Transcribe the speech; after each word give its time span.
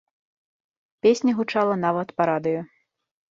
Песня 1.07 1.35
гучала 1.41 1.75
нават 1.85 2.07
па 2.17 2.23
радыё. 2.31 2.61